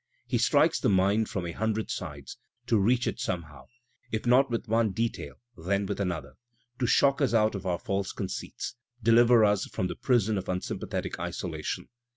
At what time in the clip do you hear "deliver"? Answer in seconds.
9.03-9.45